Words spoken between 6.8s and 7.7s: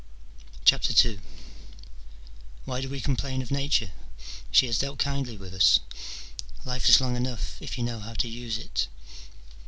is long enough,